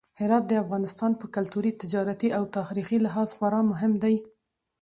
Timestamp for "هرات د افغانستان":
0.19-1.11